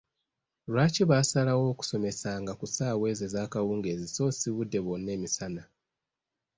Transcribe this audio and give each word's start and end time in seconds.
Lwaki 0.71 1.01
baasalawo 1.09 1.63
okusomesanga 1.73 2.51
ku 2.59 2.65
ssaawa 2.69 3.05
ezo 3.11 3.23
ezakawungeezi 3.27 4.07
so 4.15 4.23
si 4.39 4.49
budde 4.55 4.79
bwonna 4.85 5.09
emisana? 5.17 5.63